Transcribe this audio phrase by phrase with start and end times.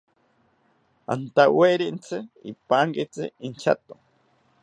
[1.13, 2.17] Antawerintzi
[2.51, 3.93] ipankitzi inchato